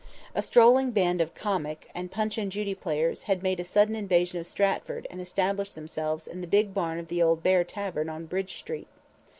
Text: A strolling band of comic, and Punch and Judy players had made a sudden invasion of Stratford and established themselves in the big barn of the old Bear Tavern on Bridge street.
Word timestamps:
A 0.33 0.41
strolling 0.41 0.89
band 0.89 1.21
of 1.21 1.35
comic, 1.35 1.87
and 1.93 2.09
Punch 2.09 2.39
and 2.39 2.51
Judy 2.51 2.73
players 2.73 3.21
had 3.29 3.43
made 3.43 3.59
a 3.59 3.63
sudden 3.63 3.95
invasion 3.95 4.39
of 4.39 4.47
Stratford 4.47 5.05
and 5.11 5.21
established 5.21 5.75
themselves 5.75 6.25
in 6.27 6.41
the 6.41 6.47
big 6.47 6.73
barn 6.73 6.97
of 6.97 7.07
the 7.07 7.21
old 7.21 7.43
Bear 7.43 7.63
Tavern 7.63 8.09
on 8.09 8.25
Bridge 8.25 8.57
street. 8.57 8.87